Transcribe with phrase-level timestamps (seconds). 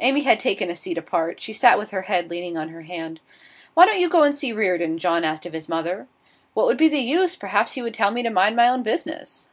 [0.00, 1.38] Amy had taken a seat apart.
[1.40, 3.20] She sat with her head leaning on her hand.
[3.74, 6.08] 'Why don't you go and see Reardon?' John asked of his mother.
[6.54, 7.36] 'What would be the use?
[7.36, 9.48] Perhaps he would tell me to mind my own business.